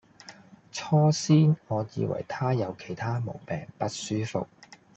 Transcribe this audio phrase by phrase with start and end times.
[0.71, 4.47] 初先我以為她有其他毛病不舒服